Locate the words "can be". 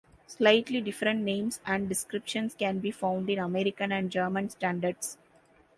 2.55-2.89